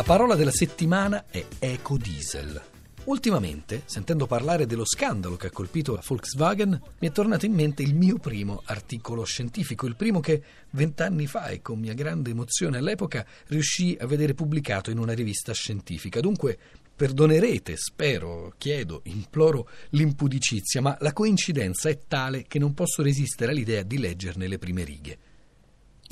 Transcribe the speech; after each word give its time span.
La 0.00 0.06
parola 0.06 0.34
della 0.34 0.50
settimana 0.50 1.26
è 1.28 1.44
ecodiesel. 1.58 2.62
Ultimamente, 3.04 3.82
sentendo 3.84 4.26
parlare 4.26 4.64
dello 4.64 4.86
scandalo 4.86 5.36
che 5.36 5.48
ha 5.48 5.50
colpito 5.50 5.92
la 5.92 6.02
Volkswagen, 6.02 6.80
mi 7.00 7.06
è 7.06 7.12
tornato 7.12 7.44
in 7.44 7.52
mente 7.52 7.82
il 7.82 7.94
mio 7.94 8.16
primo 8.16 8.62
articolo 8.64 9.24
scientifico, 9.24 9.86
il 9.86 9.96
primo 9.96 10.20
che 10.20 10.42
vent'anni 10.70 11.26
fa 11.26 11.48
e 11.48 11.60
con 11.60 11.78
mia 11.78 11.92
grande 11.92 12.30
emozione 12.30 12.78
all'epoca 12.78 13.26
riuscì 13.48 13.94
a 14.00 14.06
vedere 14.06 14.32
pubblicato 14.32 14.90
in 14.90 14.96
una 14.96 15.12
rivista 15.12 15.52
scientifica. 15.52 16.20
Dunque, 16.20 16.58
perdonerete, 16.96 17.76
spero, 17.76 18.54
chiedo, 18.56 19.02
imploro 19.04 19.68
l'impudicizia, 19.90 20.80
ma 20.80 20.96
la 21.00 21.12
coincidenza 21.12 21.90
è 21.90 21.98
tale 22.08 22.46
che 22.48 22.58
non 22.58 22.72
posso 22.72 23.02
resistere 23.02 23.50
all'idea 23.50 23.82
di 23.82 23.98
leggerne 23.98 24.48
le 24.48 24.56
prime 24.56 24.82
righe. 24.82 25.18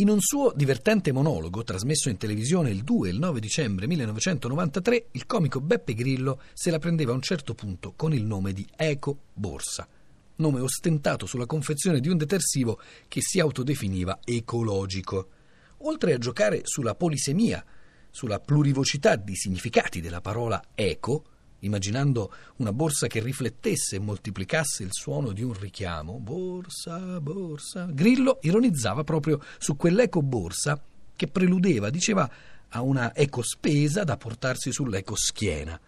In 0.00 0.08
un 0.10 0.20
suo 0.20 0.52
divertente 0.54 1.10
monologo, 1.10 1.64
trasmesso 1.64 2.08
in 2.08 2.18
televisione 2.18 2.70
il 2.70 2.84
2 2.84 3.08
e 3.08 3.10
il 3.10 3.18
9 3.18 3.40
dicembre 3.40 3.88
1993, 3.88 5.06
il 5.10 5.26
comico 5.26 5.60
Beppe 5.60 5.92
Grillo 5.92 6.40
se 6.52 6.70
la 6.70 6.78
prendeva 6.78 7.10
a 7.10 7.16
un 7.16 7.20
certo 7.20 7.52
punto 7.52 7.94
con 7.96 8.14
il 8.14 8.22
nome 8.22 8.52
di 8.52 8.64
Eco 8.76 9.18
Borsa, 9.32 9.88
nome 10.36 10.60
ostentato 10.60 11.26
sulla 11.26 11.46
confezione 11.46 11.98
di 11.98 12.08
un 12.08 12.16
detersivo 12.16 12.78
che 13.08 13.20
si 13.20 13.40
autodefiniva 13.40 14.20
ecologico. 14.22 15.30
Oltre 15.78 16.12
a 16.12 16.18
giocare 16.18 16.60
sulla 16.62 16.94
polisemia, 16.94 17.64
sulla 18.08 18.38
plurivocità 18.38 19.16
di 19.16 19.34
significati 19.34 20.00
della 20.00 20.20
parola 20.20 20.62
eco, 20.76 21.24
immaginando 21.60 22.32
una 22.56 22.72
borsa 22.72 23.06
che 23.06 23.20
riflettesse 23.20 23.96
e 23.96 24.00
moltiplicasse 24.00 24.82
il 24.82 24.92
suono 24.92 25.32
di 25.32 25.42
un 25.42 25.58
richiamo, 25.58 26.18
borsa, 26.18 27.20
borsa, 27.20 27.86
Grillo 27.90 28.38
ironizzava 28.42 29.04
proprio 29.04 29.42
su 29.58 29.76
quell'eco 29.76 30.22
borsa 30.22 30.80
che 31.16 31.26
preludeva, 31.26 31.90
diceva, 31.90 32.30
a 32.68 32.82
una 32.82 33.14
eco 33.14 33.42
spesa 33.42 34.04
da 34.04 34.16
portarsi 34.16 34.72
sull'eco 34.72 35.16
schiena. 35.16 35.78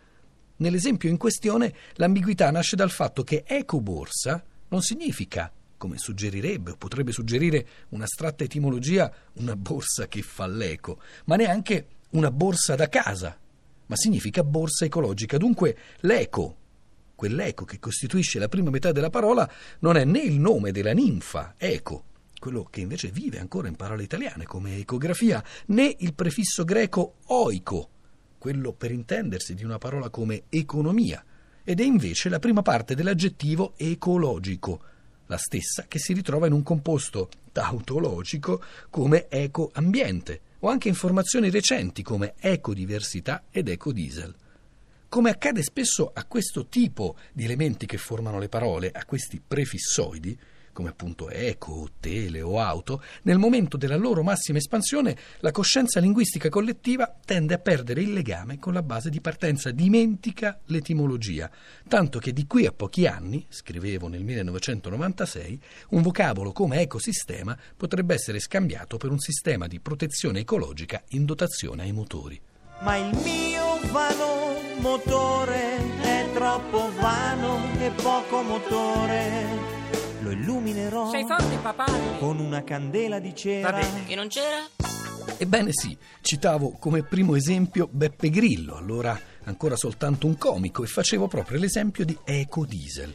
Nell'esempio 0.56 1.08
in 1.08 1.16
questione 1.16 1.74
l'ambiguità 1.94 2.50
nasce 2.50 2.76
dal 2.76 2.90
fatto 2.90 3.22
che 3.22 3.44
eco 3.46 3.80
borsa 3.80 4.42
non 4.68 4.82
significa, 4.82 5.52
come 5.76 5.98
suggerirebbe 5.98 6.72
o 6.72 6.76
potrebbe 6.76 7.12
suggerire 7.12 7.66
un'astratta 7.90 8.44
etimologia, 8.44 9.10
una 9.34 9.56
borsa 9.56 10.08
che 10.08 10.20
fa 10.22 10.46
l'eco, 10.46 11.00
ma 11.24 11.36
neanche 11.36 11.86
una 12.10 12.30
borsa 12.30 12.74
da 12.74 12.88
casa, 12.88 13.38
ma 13.90 13.96
significa 13.96 14.44
borsa 14.44 14.84
ecologica. 14.84 15.36
Dunque 15.36 15.76
l'eco, 16.02 16.56
quell'eco 17.16 17.64
che 17.64 17.80
costituisce 17.80 18.38
la 18.38 18.48
prima 18.48 18.70
metà 18.70 18.92
della 18.92 19.10
parola, 19.10 19.50
non 19.80 19.96
è 19.96 20.04
né 20.04 20.20
il 20.20 20.38
nome 20.38 20.70
della 20.70 20.92
ninfa, 20.92 21.54
eco, 21.58 22.04
quello 22.38 22.68
che 22.70 22.82
invece 22.82 23.08
vive 23.08 23.40
ancora 23.40 23.66
in 23.66 23.74
parole 23.74 24.04
italiane 24.04 24.44
come 24.44 24.76
ecografia, 24.76 25.42
né 25.66 25.92
il 25.98 26.14
prefisso 26.14 26.64
greco 26.64 27.16
oico, 27.26 27.88
quello 28.38 28.72
per 28.72 28.92
intendersi 28.92 29.54
di 29.54 29.64
una 29.64 29.78
parola 29.78 30.08
come 30.08 30.44
economia, 30.50 31.22
ed 31.64 31.80
è 31.80 31.84
invece 31.84 32.28
la 32.28 32.38
prima 32.38 32.62
parte 32.62 32.94
dell'aggettivo 32.94 33.74
ecologico, 33.76 34.82
la 35.26 35.36
stessa 35.36 35.86
che 35.88 35.98
si 35.98 36.12
ritrova 36.12 36.46
in 36.46 36.52
un 36.52 36.62
composto 36.62 37.28
tautologico 37.50 38.62
come 38.88 39.26
ecoambiente 39.28 40.42
o 40.60 40.68
anche 40.68 40.88
informazioni 40.88 41.50
recenti 41.50 42.02
come 42.02 42.34
ecodiversità 42.38 43.44
ed 43.50 43.68
ecodiesel. 43.68 44.34
Come 45.08 45.30
accade 45.30 45.62
spesso 45.62 46.10
a 46.14 46.24
questo 46.24 46.66
tipo 46.66 47.16
di 47.32 47.44
elementi 47.44 47.86
che 47.86 47.96
formano 47.96 48.38
le 48.38 48.48
parole, 48.48 48.90
a 48.92 49.04
questi 49.04 49.42
prefissoidi, 49.44 50.38
come 50.80 50.88
appunto 50.88 51.28
eco, 51.28 51.90
tele 52.00 52.40
o 52.40 52.58
auto, 52.58 53.02
nel 53.24 53.36
momento 53.36 53.76
della 53.76 53.96
loro 53.96 54.22
massima 54.22 54.56
espansione 54.56 55.14
la 55.40 55.50
coscienza 55.50 56.00
linguistica 56.00 56.48
collettiva 56.48 57.14
tende 57.22 57.52
a 57.52 57.58
perdere 57.58 58.00
il 58.00 58.14
legame 58.14 58.58
con 58.58 58.72
la 58.72 58.82
base 58.82 59.10
di 59.10 59.20
partenza, 59.20 59.72
dimentica 59.72 60.58
l'etimologia, 60.66 61.50
tanto 61.86 62.18
che 62.18 62.32
di 62.32 62.46
qui 62.46 62.64
a 62.64 62.72
pochi 62.72 63.06
anni, 63.06 63.44
scrivevo 63.46 64.08
nel 64.08 64.24
1996, 64.24 65.60
un 65.90 66.00
vocabolo 66.00 66.52
come 66.52 66.80
ecosistema 66.80 67.54
potrebbe 67.76 68.14
essere 68.14 68.40
scambiato 68.40 68.96
per 68.96 69.10
un 69.10 69.18
sistema 69.18 69.66
di 69.66 69.80
protezione 69.80 70.40
ecologica 70.40 71.02
in 71.08 71.26
dotazione 71.26 71.82
ai 71.82 71.92
motori. 71.92 72.40
Ma 72.80 72.96
il 72.96 73.14
mio 73.22 73.78
vano 73.92 74.56
motore 74.78 75.76
è 76.00 76.26
troppo 76.32 76.90
vano 76.98 77.58
e 77.78 77.90
poco 77.90 78.40
motore 78.40 79.79
lo 80.30 80.40
illuminerò 80.40 81.10
Sei 81.10 81.24
forte, 81.24 81.56
papà? 81.56 81.86
con 82.18 82.38
una 82.38 82.62
candela 82.62 83.18
di 83.18 83.34
cera. 83.34 83.70
Va 83.70 83.78
bene. 83.78 84.04
Che 84.06 84.14
non 84.14 84.28
c'era? 84.28 84.66
Ebbene 85.36 85.72
sì, 85.72 85.96
citavo 86.20 86.72
come 86.72 87.02
primo 87.02 87.34
esempio 87.34 87.88
Beppe 87.90 88.30
Grillo, 88.30 88.76
allora 88.76 89.18
ancora 89.44 89.76
soltanto 89.76 90.26
un 90.26 90.36
comico, 90.36 90.82
e 90.82 90.86
facevo 90.86 91.28
proprio 91.28 91.58
l'esempio 91.58 92.04
di 92.04 92.16
ecodiesel. 92.24 93.14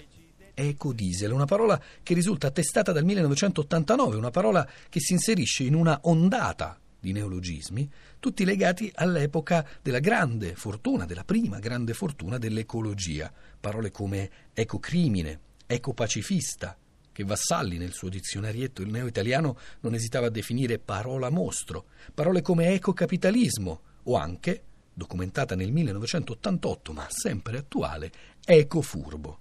Ecodiesel, 0.54 1.32
una 1.32 1.46
parola 1.46 1.80
che 2.02 2.14
risulta 2.14 2.48
attestata 2.48 2.92
dal 2.92 3.04
1989, 3.04 4.16
una 4.16 4.32
parola 4.32 4.68
che 4.90 5.00
si 5.00 5.14
inserisce 5.14 5.64
in 5.64 5.76
una 5.76 6.00
ondata 6.04 6.80
di 7.00 7.12
neologismi, 7.12 7.88
tutti 8.20 8.46
legati 8.46 8.92
all'epoca 8.96 9.68
della 9.82 10.00
grande 10.00 10.56
fortuna, 10.56 11.06
della 11.06 11.24
prima 11.24 11.60
grande 11.60 11.94
fortuna 11.94 12.38
dell'ecologia. 12.38 13.32
Parole 13.60 13.92
come 13.92 14.30
ecocrimine, 14.54 15.40
ecopacifista, 15.68 16.76
che 17.16 17.24
Vassalli 17.24 17.78
nel 17.78 17.94
suo 17.94 18.10
dizionarietto 18.10 18.82
il 18.82 18.90
neo-italiano 18.90 19.58
non 19.80 19.94
esitava 19.94 20.26
a 20.26 20.30
definire 20.30 20.80
parola 20.80 21.30
mostro, 21.30 21.86
parole 22.14 22.42
come 22.42 22.74
ecocapitalismo 22.74 23.82
o 24.04 24.18
anche, 24.18 24.64
documentata 24.94 25.56
nel 25.56 25.72
1988 25.72 26.92
ma 26.92 27.08
sempre 27.10 27.60
attuale, 27.60 28.12
ecofurbo. 28.44 29.40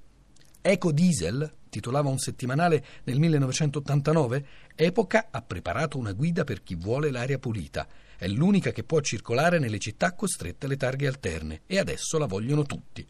Ecodiesel, 0.60 1.52
titolava 1.68 2.10
un 2.10 2.18
settimanale 2.18 2.84
nel 3.02 3.18
1989, 3.18 4.46
Epoca 4.76 5.26
ha 5.32 5.42
preparato 5.42 5.98
una 5.98 6.12
guida 6.12 6.44
per 6.44 6.62
chi 6.62 6.76
vuole 6.76 7.10
l'aria 7.10 7.40
pulita. 7.40 7.88
È 8.16 8.28
l'unica 8.28 8.70
che 8.70 8.84
può 8.84 9.00
circolare 9.00 9.58
nelle 9.58 9.80
città 9.80 10.12
costrette 10.12 10.66
alle 10.66 10.76
targhe 10.76 11.08
alterne 11.08 11.62
e 11.66 11.80
adesso 11.80 12.18
la 12.18 12.26
vogliono 12.26 12.62
tutti. 12.62 13.04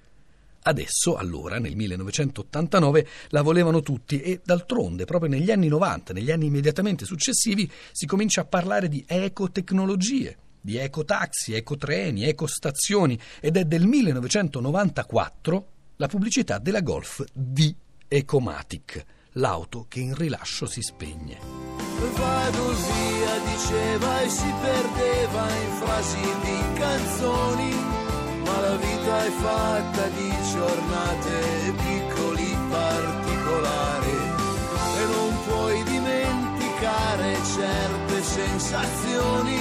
Adesso, 0.67 1.17
allora, 1.17 1.59
nel 1.59 1.77
1989, 1.77 3.07
la 3.29 3.43
volevano 3.43 3.83
tutti 3.83 4.23
e 4.23 4.41
d'altronde, 4.43 5.05
proprio 5.05 5.29
negli 5.29 5.51
anni 5.51 5.69
90, 5.69 6.15
negli 6.15 6.31
anni 6.31 6.47
immediatamente 6.47 7.05
successivi, 7.05 7.71
si 7.93 8.07
comincia 8.07 8.41
a 8.41 8.47
parlare 8.47 8.89
di 8.89 9.05
ecotecnologie, 9.07 10.39
di 10.59 10.79
ecotaxi, 10.79 11.53
ecotreni, 11.53 12.25
ecostazioni 12.25 13.19
ed 13.41 13.59
è 13.59 13.67
del 13.67 13.87
1994 13.87 15.67
la 15.97 16.09
pubblicità 16.09 16.57
della 16.57 16.81
Golf 16.81 17.23
di 17.31 17.75
Ecomatic, 18.09 19.05
l'auto 19.33 19.85
che 19.87 20.01
in 20.01 20.15
rilascio 20.15 20.65
si 20.65 20.81
spegne. 20.81 21.41
Vado 22.17 22.69
via, 22.71 23.39
diceva 23.53 24.23
e 24.23 24.29
si 24.31 24.53
perdeva 24.63 25.55
in 25.57 25.71
frasi 25.73 26.21
di 26.21 26.79
canzoni 26.79 28.04
la 28.65 28.77
vita 28.77 29.25
è 29.25 29.31
fatta 29.31 30.07
di 30.09 30.33
giornate 30.53 31.75
piccoli 31.77 32.57
particolari 32.71 34.17
e 34.97 35.05
non 35.13 35.37
puoi 35.47 35.83
dimenticare 35.85 37.37
certe 37.45 38.23
sensazioni, 38.23 39.59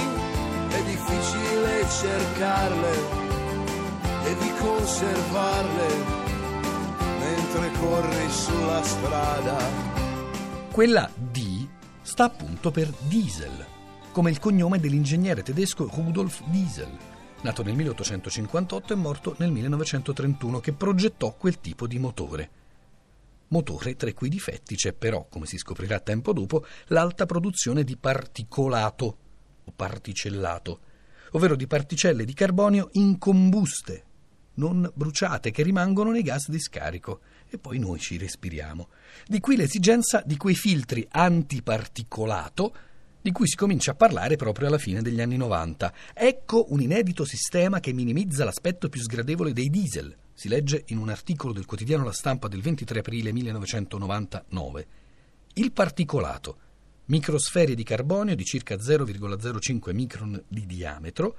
è 0.68 0.82
difficile 0.84 1.86
cercarle 2.00 2.92
e 4.24 4.36
di 4.38 4.52
conservarle 4.58 5.88
mentre 7.18 7.70
corri 7.78 8.30
sulla 8.30 8.82
strada. 8.82 9.56
Quella 10.70 11.10
D 11.14 11.66
sta 12.00 12.24
appunto 12.24 12.70
per 12.70 12.90
diesel, 13.00 13.66
come 14.12 14.30
il 14.30 14.38
cognome 14.38 14.80
dell'ingegnere 14.80 15.42
tedesco 15.42 15.90
Rudolf 15.92 16.42
Diesel 16.46 17.12
nato 17.44 17.62
nel 17.62 17.74
1858 17.74 18.92
e 18.94 18.96
morto 18.96 19.34
nel 19.38 19.50
1931, 19.50 20.60
che 20.60 20.72
progettò 20.72 21.34
quel 21.36 21.60
tipo 21.60 21.86
di 21.86 21.98
motore. 21.98 22.50
Motore 23.48 23.96
tra 23.96 24.08
i 24.08 24.14
cui 24.14 24.30
difetti 24.30 24.76
c'è 24.76 24.94
però, 24.94 25.26
come 25.28 25.44
si 25.44 25.58
scoprirà 25.58 26.00
tempo 26.00 26.32
dopo, 26.32 26.64
l'alta 26.86 27.26
produzione 27.26 27.84
di 27.84 27.98
particolato 27.98 29.18
o 29.62 29.72
particellato, 29.76 30.80
ovvero 31.32 31.54
di 31.54 31.66
particelle 31.66 32.24
di 32.24 32.32
carbonio 32.32 32.88
incombuste, 32.92 34.04
non 34.54 34.90
bruciate, 34.94 35.50
che 35.50 35.62
rimangono 35.62 36.12
nei 36.12 36.22
gas 36.22 36.48
di 36.48 36.58
scarico 36.58 37.20
e 37.46 37.58
poi 37.58 37.78
noi 37.78 37.98
ci 37.98 38.16
respiriamo. 38.16 38.88
Di 39.26 39.40
qui 39.40 39.56
l'esigenza 39.56 40.22
di 40.24 40.38
quei 40.38 40.54
filtri 40.54 41.06
antiparticolato 41.10 42.74
di 43.24 43.32
cui 43.32 43.48
si 43.48 43.56
comincia 43.56 43.92
a 43.92 43.94
parlare 43.94 44.36
proprio 44.36 44.68
alla 44.68 44.76
fine 44.76 45.00
degli 45.00 45.18
anni 45.18 45.38
90. 45.38 45.94
Ecco 46.12 46.66
un 46.68 46.82
inedito 46.82 47.24
sistema 47.24 47.80
che 47.80 47.94
minimizza 47.94 48.44
l'aspetto 48.44 48.90
più 48.90 49.00
sgradevole 49.00 49.54
dei 49.54 49.70
diesel, 49.70 50.14
si 50.34 50.46
legge 50.46 50.82
in 50.88 50.98
un 50.98 51.08
articolo 51.08 51.54
del 51.54 51.64
quotidiano 51.64 52.04
La 52.04 52.12
Stampa 52.12 52.48
del 52.48 52.60
23 52.60 52.98
aprile 52.98 53.32
1999. 53.32 54.86
Il 55.54 55.72
particolato, 55.72 56.58
microsfere 57.06 57.74
di 57.74 57.82
carbonio 57.82 58.36
di 58.36 58.44
circa 58.44 58.74
0,05 58.74 59.94
micron 59.94 60.44
di 60.46 60.66
diametro, 60.66 61.34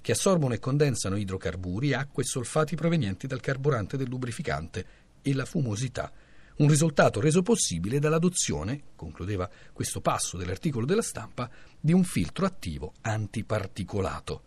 che 0.00 0.10
assorbono 0.10 0.54
e 0.54 0.58
condensano 0.58 1.14
idrocarburi, 1.14 1.94
acque 1.94 2.24
e 2.24 2.26
solfati 2.26 2.74
provenienti 2.74 3.28
dal 3.28 3.38
carburante 3.38 3.96
del 3.96 4.08
lubrificante 4.08 4.86
e 5.22 5.32
la 5.34 5.44
fumosità. 5.44 6.10
Un 6.58 6.68
risultato 6.68 7.20
reso 7.20 7.42
possibile 7.42 8.00
dall'adozione, 8.00 8.82
concludeva 8.96 9.48
questo 9.72 10.00
passo 10.00 10.36
dell'articolo 10.36 10.86
della 10.86 11.02
stampa, 11.02 11.48
di 11.78 11.92
un 11.92 12.02
filtro 12.02 12.46
attivo 12.46 12.94
antiparticolato. 13.02 14.42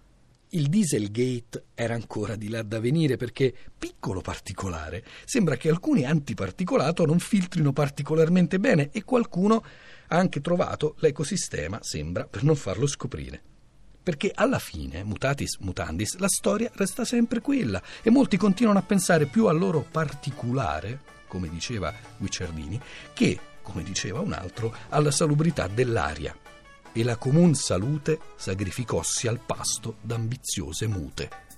Il 0.49 0.67
Dieselgate 0.67 1.67
era 1.73 1.93
ancora 1.93 2.35
di 2.35 2.49
là 2.49 2.63
da 2.63 2.81
venire 2.81 3.15
perché, 3.15 3.55
piccolo 3.77 4.19
particolare, 4.19 5.05
sembra 5.23 5.55
che 5.55 5.69
alcuni 5.69 6.03
antiparticolato 6.03 7.05
non 7.05 7.19
filtrino 7.19 7.71
particolarmente 7.71 8.59
bene 8.59 8.89
e 8.91 9.05
qualcuno 9.05 9.63
ha 10.07 10.17
anche 10.17 10.41
trovato 10.41 10.95
l'ecosistema, 10.99 11.79
sembra, 11.81 12.25
per 12.25 12.43
non 12.43 12.57
farlo 12.57 12.87
scoprire. 12.87 13.41
Perché 14.03 14.33
alla 14.35 14.59
fine, 14.59 15.05
mutatis 15.05 15.59
mutandis, 15.59 16.17
la 16.17 16.27
storia 16.27 16.69
resta 16.73 17.05
sempre 17.05 17.39
quella 17.39 17.81
e 18.01 18.09
molti 18.09 18.35
continuano 18.35 18.79
a 18.79 18.83
pensare 18.83 19.27
più 19.27 19.45
al 19.45 19.57
loro 19.57 19.85
particolare, 19.89 21.19
come 21.31 21.48
diceva 21.48 21.94
Guicciardini, 22.18 22.78
che, 23.13 23.39
come 23.62 23.83
diceva 23.83 24.19
un 24.19 24.33
altro, 24.33 24.75
alla 24.89 25.12
salubrità 25.12 25.68
dell'aria 25.68 26.36
e 26.92 27.04
la 27.06 27.16
comun 27.16 27.56
salute 27.56 28.19
sacrificossi 28.36 29.30
al 29.30 29.39
pasto 29.39 29.95
d'ambiziose 30.01 30.88
mute. 30.88 31.50